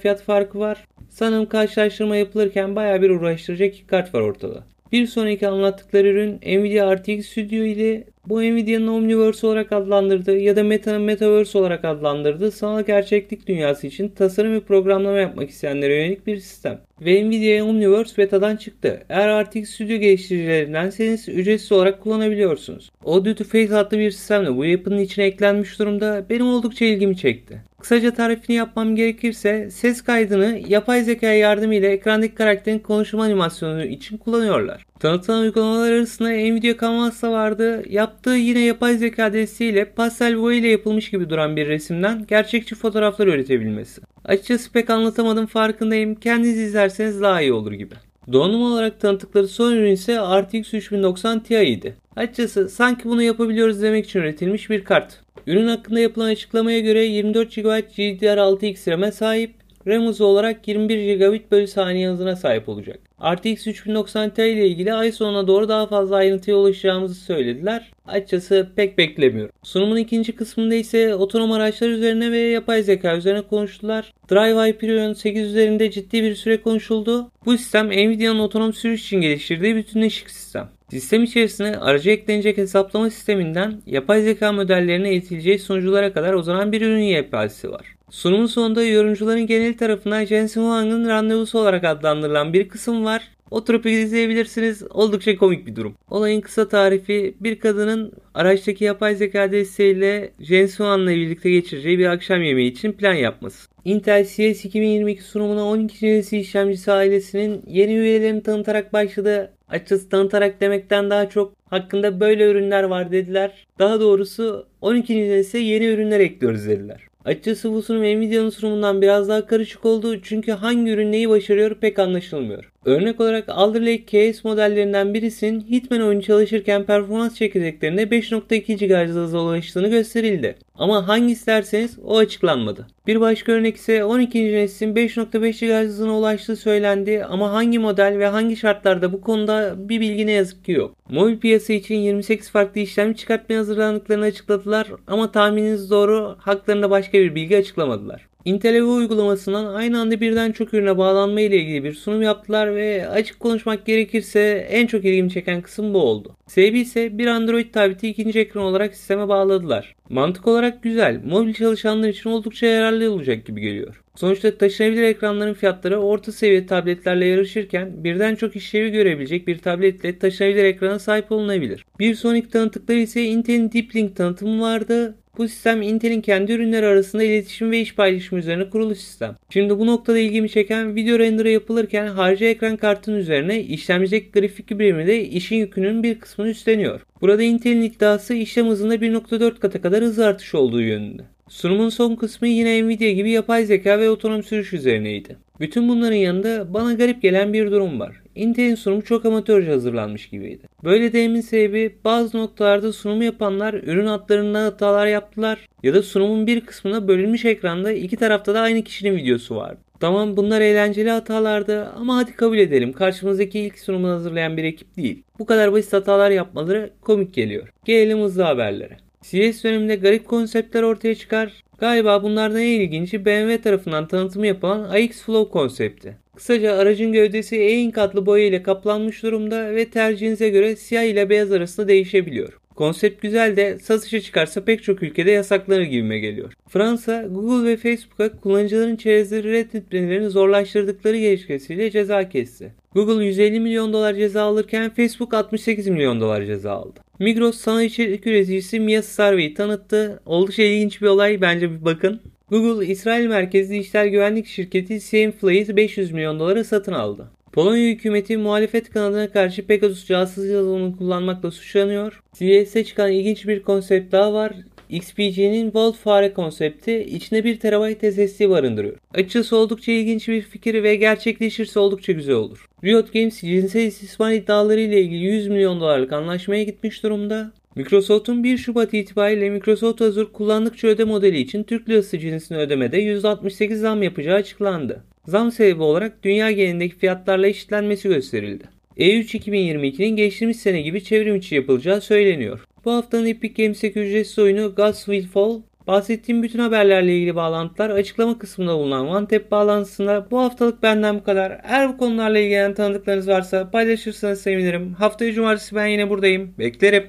fiyat 0.00 0.22
farkı 0.22 0.58
var. 0.58 0.84
Sanırım 1.08 1.46
karşılaştırma 1.46 2.16
yapılırken 2.16 2.76
baya 2.76 3.02
bir 3.02 3.10
uğraştıracak 3.10 3.74
iki 3.74 3.86
kart 3.86 4.14
var 4.14 4.20
ortada. 4.20 4.64
Bir 4.92 5.06
sonraki 5.06 5.48
anlattıkları 5.48 6.08
ürün 6.08 6.34
Nvidia 6.34 6.96
RTX 6.96 7.26
Studio 7.26 7.56
ile 7.56 8.04
bu 8.26 8.42
Nvidia'nın 8.42 8.86
Omniverse 8.86 9.46
olarak 9.46 9.72
adlandırdığı 9.72 10.38
ya 10.38 10.56
da 10.56 10.62
Meta'nın 10.62 11.02
Metaverse 11.02 11.58
olarak 11.58 11.84
adlandırdığı 11.84 12.50
sanal 12.50 12.82
gerçeklik 12.82 13.46
dünyası 13.46 13.86
için 13.86 14.08
tasarım 14.08 14.52
ve 14.52 14.60
programlama 14.60 15.18
yapmak 15.18 15.50
isteyenlere 15.50 15.94
yönelik 15.94 16.26
bir 16.26 16.36
sistem. 16.36 16.80
Ve 17.00 17.24
Nvidia 17.24 17.64
Omniverse 17.64 18.16
betadan 18.16 18.56
çıktı. 18.56 19.02
Eğer 19.08 19.44
RTX 19.44 19.70
Studio 19.70 19.96
geliştiricilerindenseniz 19.96 21.28
ücretsiz 21.28 21.72
olarak 21.72 22.00
kullanabiliyorsunuz. 22.00 22.90
Audio 23.04 23.34
to 23.34 23.44
Face 23.44 23.76
adlı 23.76 23.98
bir 23.98 24.10
sistemle 24.10 24.56
bu 24.56 24.64
yapının 24.64 24.98
içine 24.98 25.24
eklenmiş 25.24 25.78
durumda 25.78 26.26
benim 26.30 26.46
oldukça 26.46 26.84
ilgimi 26.84 27.16
çekti. 27.16 27.62
Kısaca 27.80 28.14
tarifini 28.14 28.56
yapmam 28.56 28.96
gerekirse 28.96 29.70
ses 29.70 30.02
kaydını 30.02 30.60
yapay 30.68 31.02
zeka 31.02 31.26
yardımıyla 31.26 31.88
ekrandaki 31.88 32.34
karakterin 32.34 32.78
konuşma 32.78 33.24
animasyonu 33.24 33.84
için 33.84 34.16
kullanıyorlar. 34.16 34.86
Tanıtılan 35.00 35.40
uygulamalar 35.40 35.92
arasında 35.92 36.30
Nvidia 36.30 36.74
Canvas 36.80 37.22
da 37.22 37.32
vardı. 37.32 37.82
Yaptığı 37.88 38.30
yine 38.30 38.60
yapay 38.60 38.96
zeka 38.96 39.32
desteğiyle 39.32 39.84
pastel 39.84 40.40
boya 40.40 40.58
ile 40.58 40.68
yapılmış 40.68 41.10
gibi 41.10 41.30
duran 41.30 41.56
bir 41.56 41.68
resimden 41.68 42.24
gerçekçi 42.28 42.74
fotoğraflar 42.74 43.26
üretebilmesi. 43.26 44.00
Açıkçası 44.24 44.72
pek 44.72 44.90
anlatamadım 44.90 45.46
farkındayım. 45.46 46.14
Kendiniz 46.14 46.58
izlerseniz 46.86 47.20
daha 47.20 47.40
iyi 47.40 47.52
olur 47.52 47.72
gibi. 47.72 47.94
Donanım 48.32 48.62
olarak 48.62 49.00
tanıttıkları 49.00 49.48
son 49.48 49.72
ürün 49.72 49.92
ise 49.92 50.16
RTX 50.16 50.74
3090 50.74 51.42
Ti 51.42 51.54
idi. 51.54 51.96
Açıkçası 52.16 52.68
sanki 52.68 53.04
bunu 53.04 53.22
yapabiliyoruz 53.22 53.82
demek 53.82 54.04
için 54.04 54.20
üretilmiş 54.20 54.70
bir 54.70 54.84
kart. 54.84 55.20
Ürün 55.46 55.66
hakkında 55.66 56.00
yapılan 56.00 56.28
açıklamaya 56.28 56.80
göre 56.80 57.04
24 57.04 57.54
GB 57.54 57.66
GDDR6X 57.66 58.90
RAM'e 58.90 59.12
sahip, 59.12 59.54
RAM 59.86 60.06
hızı 60.06 60.24
olarak 60.24 60.68
21 60.68 61.14
gigabit 61.14 61.50
bölü 61.50 61.66
saniye 61.66 62.10
hızına 62.10 62.36
sahip 62.36 62.68
olacak. 62.68 62.98
RTX 63.20 63.66
3090 63.66 64.34
Ti 64.34 64.42
ile 64.42 64.68
ilgili 64.68 64.94
ay 64.94 65.12
sonuna 65.12 65.46
doğru 65.46 65.68
daha 65.68 65.86
fazla 65.86 66.16
ayrıntıya 66.16 66.56
ulaşacağımızı 66.56 67.14
söylediler. 67.14 67.90
Açıkçası 68.06 68.68
pek 68.76 68.98
beklemiyorum. 68.98 69.52
Sunumun 69.62 69.96
ikinci 69.96 70.34
kısmında 70.34 70.74
ise 70.74 71.14
otonom 71.14 71.52
araçlar 71.52 71.88
üzerine 71.88 72.32
ve 72.32 72.38
yapay 72.38 72.82
zeka 72.82 73.16
üzerine 73.16 73.42
konuştular. 73.42 74.12
Drive 74.30 74.68
Hyperion 74.68 75.12
8 75.12 75.48
üzerinde 75.48 75.90
ciddi 75.90 76.22
bir 76.22 76.34
süre 76.34 76.62
konuşuldu. 76.62 77.30
Bu 77.44 77.58
sistem 77.58 77.88
Nvidia'nın 77.88 78.38
otonom 78.38 78.72
sürüş 78.72 79.04
için 79.04 79.20
geliştirdiği 79.20 79.76
bütünleşik 79.76 80.30
sistem. 80.30 80.68
Sistem 80.90 81.24
içerisine 81.24 81.76
aracı 81.76 82.10
eklenecek 82.10 82.56
hesaplama 82.56 83.10
sisteminden 83.10 83.82
yapay 83.86 84.22
zeka 84.22 84.52
modellerine 84.52 85.08
eğitileceği 85.08 85.58
sunuculara 85.58 86.12
kadar 86.12 86.34
uzanan 86.34 86.72
bir 86.72 86.80
ürün 86.80 86.98
yelpazesi 86.98 87.70
var. 87.70 87.95
Sunumun 88.10 88.46
sonunda 88.46 88.84
yorumcuların 88.84 89.46
genel 89.46 89.76
tarafından 89.76 90.24
Jensen 90.24 90.62
Huang'ın 90.62 91.08
randevusu 91.08 91.58
olarak 91.58 91.84
adlandırılan 91.84 92.52
bir 92.52 92.68
kısım 92.68 93.04
var. 93.04 93.22
Oturup 93.50 93.86
izleyebilirsiniz. 93.86 94.82
Oldukça 94.90 95.36
komik 95.36 95.66
bir 95.66 95.76
durum. 95.76 95.94
Olayın 96.10 96.40
kısa 96.40 96.68
tarifi 96.68 97.34
bir 97.40 97.58
kadının 97.58 98.12
araçtaki 98.34 98.84
yapay 98.84 99.14
zeka 99.14 99.52
desteğiyle 99.52 100.32
Jensen 100.40 100.84
Huang'la 100.84 101.10
birlikte 101.10 101.50
geçireceği 101.50 101.98
bir 101.98 102.06
akşam 102.06 102.42
yemeği 102.42 102.72
için 102.72 102.92
plan 102.92 103.14
yapması. 103.14 103.68
Intel 103.84 104.24
CS 104.24 104.38
2022 104.64 105.22
sunumuna 105.22 105.64
12. 105.64 106.06
nesil 106.06 106.38
işlemcisi 106.38 106.92
ailesinin 106.92 107.62
yeni 107.66 107.94
üyelerini 107.94 108.42
tanıtarak 108.42 108.92
başladı. 108.92 109.52
Açıkçası 109.68 110.08
tanıtarak 110.08 110.60
demekten 110.60 111.10
daha 111.10 111.28
çok 111.28 111.52
hakkında 111.70 112.20
böyle 112.20 112.50
ürünler 112.50 112.82
var 112.82 113.12
dediler. 113.12 113.66
Daha 113.78 114.00
doğrusu 114.00 114.66
12. 114.80 115.28
nesil 115.28 115.60
yeni 115.60 115.84
ürünler 115.84 116.20
ekliyoruz 116.20 116.68
dediler. 116.68 117.00
Açıkçası 117.26 117.72
bu 117.72 117.82
sunum 117.82 118.02
Nvidia'nın 118.02 118.50
sunumundan 118.50 119.02
biraz 119.02 119.28
daha 119.28 119.46
karışık 119.46 119.84
oldu 119.84 120.22
çünkü 120.22 120.52
hangi 120.52 120.90
ürün 120.90 121.12
neyi 121.12 121.28
başarıyor 121.28 121.74
pek 121.80 121.98
anlaşılmıyor. 121.98 122.72
Örnek 122.86 123.20
olarak 123.20 123.44
Alder 123.48 123.80
Lake 123.80 124.32
KS 124.32 124.44
modellerinden 124.44 125.14
birisinin 125.14 125.60
Hitman 125.60 126.00
oyunu 126.00 126.22
çalışırken 126.22 126.84
performans 126.84 127.34
çekirdeklerinde 127.34 128.02
5.2 128.02 129.06
GHz 129.06 129.14
hıza 129.14 129.40
ulaştığını 129.40 129.88
gösterildi. 129.88 130.56
Ama 130.74 131.08
hangisi 131.08 131.46
derseniz 131.46 131.98
o 132.04 132.18
açıklanmadı. 132.18 132.86
Bir 133.06 133.20
başka 133.20 133.52
örnek 133.52 133.76
ise 133.76 134.04
12. 134.04 134.52
neslin 134.52 134.94
5.5 134.94 135.66
GHz 135.66 135.88
hızına 135.88 136.18
ulaştığı 136.18 136.56
söylendi 136.56 137.24
ama 137.24 137.52
hangi 137.52 137.78
model 137.78 138.18
ve 138.18 138.26
hangi 138.26 138.56
şartlarda 138.56 139.12
bu 139.12 139.20
konuda 139.20 139.74
bir 139.76 140.00
bilgi 140.00 140.26
ne 140.26 140.32
yazık 140.32 140.64
ki 140.64 140.72
yok. 140.72 140.94
Mobil 141.10 141.38
piyasa 141.38 141.72
için 141.72 141.94
28 141.94 142.50
farklı 142.50 142.80
işlem 142.80 143.14
çıkartmaya 143.14 143.58
hazırlandıklarını 143.58 144.24
açıkladılar 144.24 144.88
ama 145.06 145.32
tahmininiz 145.32 145.90
doğru 145.90 146.36
haklarında 146.38 146.90
başka 146.90 147.18
bir 147.18 147.34
bilgi 147.34 147.56
açıklamadılar. 147.56 148.26
Intel 148.46 148.74
Evo 148.74 148.92
uygulamasından 148.92 149.74
aynı 149.74 150.00
anda 150.00 150.20
birden 150.20 150.52
çok 150.52 150.74
ürüne 150.74 150.98
bağlanma 150.98 151.40
ile 151.40 151.56
ilgili 151.56 151.84
bir 151.84 151.94
sunum 151.94 152.22
yaptılar 152.22 152.74
ve 152.74 153.08
açık 153.08 153.40
konuşmak 153.40 153.86
gerekirse 153.86 154.66
en 154.70 154.86
çok 154.86 155.04
ilgimi 155.04 155.30
çeken 155.30 155.62
kısım 155.62 155.94
bu 155.94 155.98
oldu. 155.98 156.36
Sebebi 156.46 156.80
ise 156.80 157.18
bir 157.18 157.26
Android 157.26 157.72
tableti 157.72 158.08
ikinci 158.08 158.38
ekran 158.38 158.64
olarak 158.64 158.94
sisteme 158.94 159.28
bağladılar. 159.28 159.94
Mantık 160.08 160.46
olarak 160.46 160.82
güzel, 160.82 161.20
mobil 161.24 161.54
çalışanlar 161.54 162.08
için 162.08 162.30
oldukça 162.30 162.66
yararlı 162.66 163.12
olacak 163.12 163.46
gibi 163.46 163.60
geliyor. 163.60 164.02
Sonuçta 164.16 164.58
taşınabilir 164.58 165.02
ekranların 165.02 165.54
fiyatları 165.54 165.98
orta 166.00 166.32
seviye 166.32 166.66
tabletlerle 166.66 167.26
yarışırken 167.26 168.04
birden 168.04 168.34
çok 168.34 168.56
işlevi 168.56 168.90
görebilecek 168.90 169.46
bir 169.46 169.58
tabletle 169.58 170.18
taşınabilir 170.18 170.64
ekrana 170.64 170.98
sahip 170.98 171.32
olunabilir. 171.32 171.84
Bir 171.98 172.14
sonraki 172.14 172.48
tanıtıkları 172.48 172.98
ise 172.98 173.24
Intel'in 173.24 173.72
Deep 173.72 173.96
Link 173.96 174.16
tanıtımı 174.16 174.62
vardı. 174.62 175.16
Bu 175.38 175.48
sistem 175.48 175.82
Intel'in 175.82 176.20
kendi 176.20 176.52
ürünleri 176.52 176.86
arasında 176.86 177.22
iletişim 177.22 177.70
ve 177.70 177.80
iş 177.80 177.94
paylaşımı 177.94 178.38
üzerine 178.38 178.70
kurulu 178.70 178.94
sistem. 178.94 179.36
Şimdi 179.50 179.78
bu 179.78 179.86
noktada 179.86 180.18
ilgimi 180.18 180.50
çeken 180.50 180.94
video 180.94 181.18
renderı 181.18 181.50
yapılırken 181.50 182.06
harici 182.06 182.46
ekran 182.46 182.76
kartının 182.76 183.16
üzerine 183.16 183.62
işlemcideki 183.62 184.30
grafik 184.30 184.70
birimi 184.78 185.06
de 185.06 185.24
işin 185.24 185.56
yükünün 185.56 186.02
bir 186.02 186.20
kısmını 186.20 186.48
üstleniyor. 186.48 187.00
Burada 187.20 187.42
Intel'in 187.42 187.82
iddiası 187.82 188.34
işlem 188.34 188.68
hızında 188.68 188.94
1.4 188.94 189.58
kata 189.58 189.80
kadar 189.80 190.04
hız 190.04 190.18
artışı 190.18 190.58
olduğu 190.58 190.82
yönünde. 190.82 191.35
Sunumun 191.48 191.88
son 191.88 192.16
kısmı 192.16 192.48
yine 192.48 192.82
Nvidia 192.82 193.10
gibi 193.10 193.30
yapay 193.30 193.64
zeka 193.64 193.98
ve 193.98 194.10
otonom 194.10 194.42
sürüş 194.42 194.72
üzerineydi. 194.72 195.36
Bütün 195.60 195.88
bunların 195.88 196.16
yanında 196.16 196.74
bana 196.74 196.92
garip 196.92 197.22
gelen 197.22 197.52
bir 197.52 197.70
durum 197.70 198.00
var. 198.00 198.16
Intel'in 198.34 198.74
sunumu 198.74 199.02
çok 199.02 199.24
amatörce 199.24 199.70
hazırlanmış 199.70 200.28
gibiydi. 200.28 200.62
Böyle 200.84 201.12
dememin 201.12 201.40
sebebi 201.40 201.96
bazı 202.04 202.38
noktalarda 202.38 202.92
sunumu 202.92 203.24
yapanlar 203.24 203.74
ürün 203.74 204.06
adlarında 204.06 204.64
hatalar 204.64 205.06
yaptılar 205.06 205.58
ya 205.82 205.94
da 205.94 206.02
sunumun 206.02 206.46
bir 206.46 206.60
kısmına 206.60 207.08
bölünmüş 207.08 207.44
ekranda 207.44 207.92
iki 207.92 208.16
tarafta 208.16 208.54
da 208.54 208.60
aynı 208.60 208.82
kişinin 208.82 209.16
videosu 209.16 209.56
vardı. 209.56 209.80
Tamam 210.00 210.36
bunlar 210.36 210.60
eğlenceli 210.60 211.10
hatalardı 211.10 211.86
ama 211.86 212.16
hadi 212.16 212.36
kabul 212.36 212.58
edelim 212.58 212.92
karşımızdaki 212.92 213.58
ilk 213.58 213.78
sunumu 213.78 214.08
hazırlayan 214.08 214.56
bir 214.56 214.64
ekip 214.64 214.96
değil. 214.96 215.22
Bu 215.38 215.46
kadar 215.46 215.72
basit 215.72 215.92
hatalar 215.92 216.30
yapmaları 216.30 216.90
komik 217.00 217.34
geliyor. 217.34 217.68
Gelelim 217.84 218.20
hızlı 218.20 218.42
haberlere. 218.42 219.05
CS 219.30 219.64
döneminde 219.64 219.96
garip 219.96 220.28
konseptler 220.28 220.82
ortaya 220.82 221.14
çıkar. 221.14 221.52
Galiba 221.78 222.22
bunlardan 222.22 222.60
en 222.60 222.80
ilginci 222.80 223.24
BMW 223.24 223.60
tarafından 223.60 224.08
tanıtımı 224.08 224.46
yapılan 224.46 224.96
iX 224.96 225.22
Flow 225.22 225.52
konsepti. 225.52 226.16
Kısaca 226.36 226.76
aracın 226.76 227.12
gövdesi 227.12 227.56
e-ink 227.56 227.98
adlı 227.98 228.26
boya 228.26 228.46
ile 228.46 228.62
kaplanmış 228.62 229.22
durumda 229.22 229.74
ve 229.74 229.84
tercihinize 229.84 230.48
göre 230.48 230.76
siyah 230.76 231.02
ile 231.02 231.30
beyaz 231.30 231.52
arasında 231.52 231.88
değişebiliyor. 231.88 232.58
Konsept 232.76 233.22
güzel 233.22 233.56
de 233.56 233.78
satışa 233.78 234.20
çıkarsa 234.20 234.64
pek 234.64 234.82
çok 234.82 235.02
ülkede 235.02 235.30
yasaklanır 235.30 235.82
gibime 235.82 236.18
geliyor. 236.18 236.52
Fransa, 236.68 237.22
Google 237.22 237.68
ve 237.68 237.76
Facebook'a 237.76 238.40
kullanıcıların 238.40 238.96
çerezleri 238.96 239.52
reddetmelerini 239.52 240.30
zorlaştırdıkları 240.30 241.18
gerekçesiyle 241.18 241.90
ceza 241.90 242.28
kesti. 242.28 242.72
Google 242.94 243.24
150 243.24 243.60
milyon 243.60 243.92
dolar 243.92 244.14
ceza 244.14 244.42
alırken 244.42 244.90
Facebook 244.90 245.34
68 245.34 245.88
milyon 245.88 246.20
dolar 246.20 246.44
ceza 246.44 246.72
aldı. 246.72 247.00
Migros 247.18 247.56
sana 247.56 247.82
içerik 247.82 248.26
üreticisi 248.26 248.80
Mia 248.80 249.02
Sarvi'yi 249.02 249.54
tanıttı. 249.54 250.20
Oldukça 250.26 250.62
ilginç 250.62 251.02
bir 251.02 251.06
olay 251.06 251.40
bence 251.40 251.70
bir 251.70 251.84
bakın. 251.84 252.20
Google, 252.50 252.86
İsrail 252.86 253.26
merkezli 253.26 253.78
dijital 253.78 254.08
güvenlik 254.08 254.46
şirketi 254.46 255.00
SameFly'ı 255.00 255.76
500 255.76 256.12
milyon 256.12 256.40
dolara 256.40 256.64
satın 256.64 256.92
aldı. 256.92 257.30
Polonya 257.52 257.88
hükümeti 257.88 258.36
muhalefet 258.36 258.90
kanadına 258.90 259.30
karşı 259.32 259.66
Pegasus 259.66 260.06
casus 260.06 260.44
yazılımını 260.44 260.96
kullanmakla 260.96 261.50
suçlanıyor. 261.50 262.20
CES'e 262.34 262.84
çıkan 262.84 263.12
ilginç 263.12 263.46
bir 263.46 263.62
konsept 263.62 264.12
daha 264.12 264.32
var. 264.32 264.52
XPG'nin 264.90 265.74
Vault 265.74 265.96
fare 265.96 266.32
konsepti 266.32 267.06
içinde 267.10 267.44
1 267.44 267.56
TB 267.56 268.12
SSD 268.12 268.50
barındırıyor. 268.50 268.96
Açıkçası 269.14 269.56
oldukça 269.56 269.92
ilginç 269.92 270.28
bir 270.28 270.42
fikir 270.42 270.82
ve 270.82 270.96
gerçekleşirse 270.96 271.80
oldukça 271.80 272.12
güzel 272.12 272.34
olur. 272.34 272.66
Riot 272.84 273.12
Games 273.12 273.40
cinsel 273.40 273.86
istismar 273.86 274.32
iddiaları 274.32 274.80
ile 274.80 275.02
ilgili 275.02 275.24
100 275.24 275.48
milyon 275.48 275.80
dolarlık 275.80 276.12
anlaşmaya 276.12 276.62
gitmiş 276.62 277.02
durumda. 277.02 277.52
Microsoft'un 277.74 278.44
1 278.44 278.58
Şubat 278.58 278.94
itibariyle 278.94 279.50
Microsoft 279.50 280.02
Azure 280.02 280.32
kullandıkça 280.32 280.88
öde 280.88 281.04
modeli 281.04 281.38
için 281.38 281.62
Türk 281.62 281.88
lirası 281.88 282.18
cinsini 282.18 282.58
ödemede 282.58 283.02
%68 283.02 283.74
zam 283.74 284.02
yapacağı 284.02 284.36
açıklandı. 284.36 285.04
Zam 285.26 285.52
sebebi 285.52 285.82
olarak 285.82 286.22
dünya 286.22 286.50
genelindeki 286.50 286.96
fiyatlarla 286.96 287.46
eşitlenmesi 287.46 288.08
gösterildi. 288.08 288.64
E3 288.98 289.38
2022'nin 289.38 290.16
geçtiğimiz 290.16 290.60
sene 290.60 290.80
gibi 290.82 291.04
çevrim 291.04 291.36
içi 291.36 291.54
yapılacağı 291.54 292.00
söyleniyor. 292.00 292.64
Bu 292.86 292.92
haftanın 292.92 293.26
Epic 293.26 293.62
Games'teki 293.62 294.00
ücretsiz 294.00 294.38
oyunu 294.38 294.74
Gods 294.74 295.04
Will 295.04 295.28
Fall 295.28 295.60
Bahsettiğim 295.86 296.42
bütün 296.42 296.58
haberlerle 296.58 297.16
ilgili 297.16 297.36
bağlantılar 297.36 297.90
açıklama 297.90 298.38
kısmında 298.38 298.78
bulunan 298.78 299.08
OneTap 299.08 299.50
bağlantısında 299.50 300.30
bu 300.30 300.40
haftalık 300.40 300.82
benden 300.82 301.18
bu 301.18 301.24
kadar. 301.24 301.60
Eğer 301.64 301.88
bu 301.88 301.96
konularla 301.96 302.38
ilgilenen 302.38 302.74
tanıdıklarınız 302.74 303.28
varsa 303.28 303.70
paylaşırsanız 303.70 304.40
sevinirim. 304.40 304.94
Haftaya 304.94 305.32
cumartesi 305.32 305.74
ben 305.74 305.86
yine 305.86 306.10
buradayım. 306.10 306.54
Beklerim. 306.58 307.04